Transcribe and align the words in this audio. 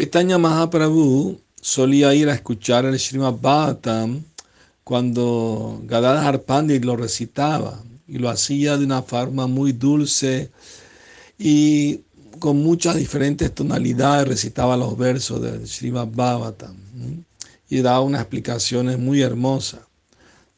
Chaitanya 0.00 0.38
Mahaprabhu 0.38 1.38
solía 1.60 2.14
ir 2.14 2.30
a 2.30 2.32
escuchar 2.32 2.86
el 2.86 2.98
Srimad 2.98 3.34
Bhagavatam 3.34 4.22
cuando 4.82 5.78
Gadadhar 5.84 6.40
Pandit 6.40 6.86
lo 6.86 6.96
recitaba 6.96 7.78
y 8.08 8.16
lo 8.16 8.30
hacía 8.30 8.78
de 8.78 8.86
una 8.86 9.02
forma 9.02 9.46
muy 9.46 9.72
dulce 9.72 10.50
y 11.38 12.00
con 12.38 12.62
muchas 12.62 12.96
diferentes 12.96 13.54
tonalidades 13.54 14.26
recitaba 14.26 14.74
los 14.74 14.96
versos 14.96 15.42
del 15.42 15.68
Srimad 15.68 16.08
Bhagavatam 16.08 16.76
y 17.68 17.82
daba 17.82 18.00
unas 18.00 18.22
explicaciones 18.22 18.98
muy 18.98 19.20
hermosas. 19.20 19.80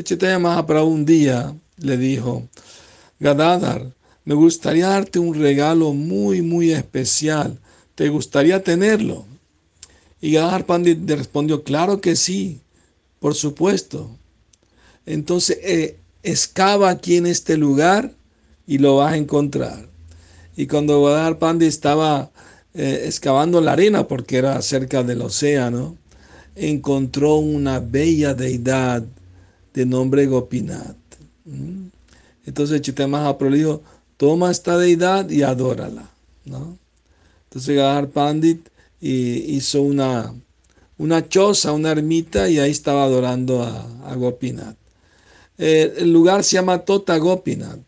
Chaitanya 0.00 0.38
Mahaprabhu 0.38 0.86
un 0.86 1.04
día 1.04 1.52
le 1.78 1.96
dijo, 1.96 2.46
Gadadhar, 3.18 3.90
me 4.24 4.34
gustaría 4.36 4.86
darte 4.86 5.18
un 5.18 5.34
regalo 5.34 5.92
muy, 5.92 6.40
muy 6.40 6.70
especial. 6.70 7.58
¿Te 7.94 8.08
gustaría 8.08 8.62
tenerlo? 8.62 9.24
Y 10.20 10.32
Gadadhar 10.32 10.66
Pandit 10.66 11.10
respondió, 11.10 11.62
claro 11.62 12.00
que 12.00 12.16
sí, 12.16 12.60
por 13.20 13.34
supuesto. 13.34 14.10
Entonces, 15.06 15.58
eh, 15.62 15.98
excava 16.22 16.90
aquí 16.90 17.16
en 17.16 17.26
este 17.26 17.56
lugar 17.56 18.12
y 18.66 18.78
lo 18.78 18.96
vas 18.96 19.12
a 19.12 19.16
encontrar. 19.16 19.88
Y 20.56 20.66
cuando 20.66 21.02
Gadadhar 21.02 21.38
Pandit 21.38 21.68
estaba 21.68 22.30
eh, 22.72 23.04
excavando 23.06 23.60
la 23.60 23.72
arena, 23.72 24.08
porque 24.08 24.38
era 24.38 24.60
cerca 24.62 25.02
del 25.02 25.22
océano, 25.22 25.96
encontró 26.56 27.36
una 27.36 27.80
bella 27.80 28.34
deidad 28.34 29.02
de 29.74 29.86
nombre 29.86 30.26
Gopinath. 30.26 30.96
¿Mm? 31.44 31.86
Entonces 32.46 32.80
Chaitanya 32.80 33.08
Mahaprabhu 33.08 33.50
le 33.50 33.58
dijo, 33.58 33.82
toma 34.16 34.50
esta 34.50 34.78
deidad 34.78 35.28
y 35.30 35.42
adórala. 35.42 36.10
¿no? 36.44 36.78
Entonces 37.54 37.76
Gadar 37.76 38.08
Pandit 38.08 38.68
hizo 39.00 39.82
una, 39.82 40.34
una 40.98 41.28
choza, 41.28 41.70
una 41.70 41.92
ermita, 41.92 42.50
y 42.50 42.58
ahí 42.58 42.72
estaba 42.72 43.04
adorando 43.04 43.62
a, 43.62 44.14
Gopinath. 44.16 44.76
Eh, 45.58 45.94
el 45.98 46.12
lugar 46.12 46.42
se 46.42 46.56
llama 46.56 46.84
Tota 46.84 47.16
Gopinath. 47.16 47.78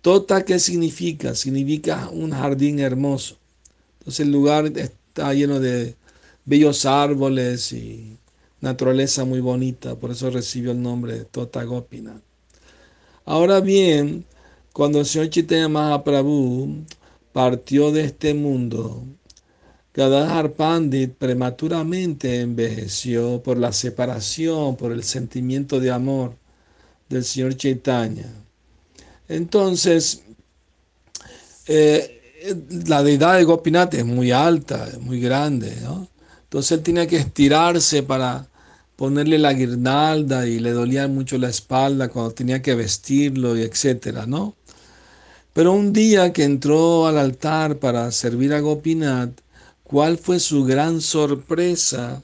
Tota, 0.00 0.44
¿qué 0.44 0.58
significa? 0.58 1.36
Significa 1.36 2.08
un 2.10 2.32
jardín 2.32 2.80
hermoso. 2.80 3.36
Entonces 4.00 4.26
el 4.26 4.32
lugar 4.32 4.66
está 4.66 5.32
lleno 5.32 5.60
de 5.60 5.94
bellos 6.44 6.84
árboles 6.84 7.72
y 7.72 8.16
naturaleza 8.60 9.24
muy 9.24 9.38
bonita, 9.40 9.94
por 9.94 10.10
eso 10.10 10.28
recibió 10.28 10.72
el 10.72 10.82
nombre 10.82 11.18
de 11.18 11.24
Tota 11.24 11.62
Gopinath. 11.62 12.22
Ahora 13.24 13.60
bien, 13.60 14.24
cuando 14.72 14.98
el 14.98 15.06
señor 15.06 15.30
Chaitanya 15.30 15.68
Mahaprabhu 15.68 16.84
partió 17.38 17.92
de 17.92 18.02
este 18.02 18.34
mundo, 18.34 19.04
Gadadhar 19.94 20.54
Pandit 20.54 21.12
prematuramente 21.12 22.40
envejeció 22.40 23.40
por 23.44 23.58
la 23.58 23.72
separación, 23.72 24.74
por 24.74 24.90
el 24.90 25.04
sentimiento 25.04 25.78
de 25.78 25.92
amor 25.92 26.34
del 27.08 27.24
señor 27.24 27.56
Chaitanya. 27.56 28.26
Entonces, 29.28 30.24
eh, 31.68 32.42
la 32.88 33.04
deidad 33.04 33.36
de 33.36 33.44
Gopinath 33.44 33.94
es 33.94 34.04
muy 34.04 34.32
alta, 34.32 34.88
muy 35.00 35.20
grande, 35.20 35.76
¿no? 35.84 36.08
Entonces 36.42 36.72
él 36.72 36.82
tenía 36.82 37.06
que 37.06 37.18
estirarse 37.18 38.02
para 38.02 38.48
ponerle 38.96 39.38
la 39.38 39.52
guirnalda 39.52 40.44
y 40.48 40.58
le 40.58 40.72
dolía 40.72 41.06
mucho 41.06 41.38
la 41.38 41.50
espalda 41.50 42.08
cuando 42.08 42.32
tenía 42.32 42.60
que 42.62 42.74
vestirlo 42.74 43.56
y 43.56 43.62
etcétera, 43.62 44.26
¿no? 44.26 44.57
Pero 45.58 45.72
un 45.72 45.92
día 45.92 46.32
que 46.32 46.44
entró 46.44 47.08
al 47.08 47.18
altar 47.18 47.80
para 47.80 48.12
servir 48.12 48.54
a 48.54 48.60
Gopinath, 48.60 49.40
¿cuál 49.82 50.16
fue 50.16 50.38
su 50.38 50.62
gran 50.62 51.00
sorpresa? 51.00 52.22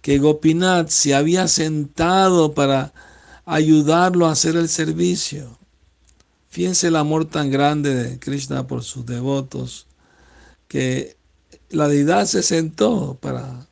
Que 0.00 0.18
Gopinath 0.18 0.88
se 0.88 1.14
había 1.14 1.46
sentado 1.46 2.54
para 2.54 2.94
ayudarlo 3.44 4.24
a 4.24 4.32
hacer 4.32 4.56
el 4.56 4.70
servicio. 4.70 5.58
Fíjense 6.48 6.86
el 6.86 6.96
amor 6.96 7.26
tan 7.26 7.50
grande 7.50 7.94
de 7.94 8.18
Krishna 8.18 8.66
por 8.66 8.82
sus 8.82 9.04
devotos, 9.04 9.86
que 10.66 11.18
la 11.68 11.86
deidad 11.86 12.24
se 12.24 12.42
sentó 12.42 13.18
para 13.20 13.66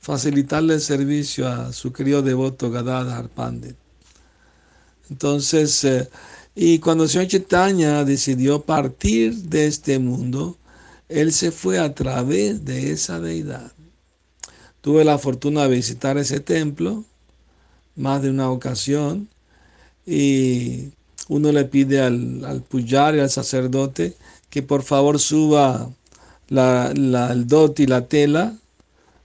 facilitarle 0.00 0.74
el 0.74 0.82
servicio 0.82 1.48
a 1.48 1.72
su 1.72 1.94
querido 1.94 2.20
devoto 2.20 2.70
Gadadhar 2.70 3.30
Pandit. 3.30 3.76
Entonces, 5.08 5.82
eh, 5.84 6.10
y 6.54 6.78
cuando 6.78 7.08
señor 7.08 7.28
Chaitanya 7.28 8.04
decidió 8.04 8.62
partir 8.62 9.34
de 9.34 9.66
este 9.66 9.98
mundo, 9.98 10.56
él 11.08 11.32
se 11.32 11.50
fue 11.50 11.78
a 11.78 11.94
través 11.94 12.64
de 12.64 12.92
esa 12.92 13.20
deidad. 13.20 13.72
Tuve 14.80 15.04
la 15.04 15.18
fortuna 15.18 15.62
de 15.62 15.76
visitar 15.76 16.18
ese 16.18 16.40
templo 16.40 17.04
más 17.96 18.22
de 18.22 18.30
una 18.30 18.50
ocasión 18.50 19.28
y 20.06 20.90
uno 21.28 21.52
le 21.52 21.64
pide 21.64 22.00
al, 22.00 22.44
al 22.44 22.62
puyar 22.62 23.14
y 23.16 23.20
al 23.20 23.30
sacerdote 23.30 24.14
que 24.50 24.62
por 24.62 24.82
favor 24.82 25.18
suba 25.18 25.90
la, 26.48 26.92
el 27.32 27.46
dot 27.46 27.80
y 27.80 27.86
la 27.86 28.06
tela 28.06 28.54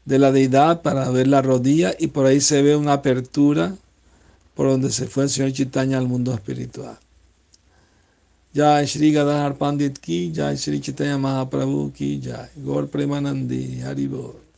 de 0.05 0.19
la 0.19 0.31
deidad 0.31 0.81
para 0.81 1.09
ver 1.11 1.27
la 1.27 1.41
rodilla 1.41 1.93
y 1.99 2.07
por 2.07 2.25
ahí 2.25 2.41
se 2.41 2.61
ve 2.61 2.75
una 2.75 2.93
apertura 2.93 3.75
por 4.55 4.67
donde 4.67 4.91
se 4.91 5.07
fue 5.07 5.23
el 5.23 5.29
señor 5.29 5.53
Chaitanya 5.53 5.97
al 5.97 6.07
mundo 6.07 6.33
espiritual. 6.33 6.97
जय 8.55 8.85
श्री 8.85 9.11
गदाधर 9.11 9.53
पंडित 9.53 9.97
की 9.97 10.31
जय 10.31 10.55
श्री 10.55 10.79
चितया 10.79 11.17
महाप्रभु 11.17 11.83
की 11.97 12.19
जय। 12.21 12.49
गौर 12.59 12.85
प्रेमानंदी 12.85 13.79
हरिबोल 13.79 14.48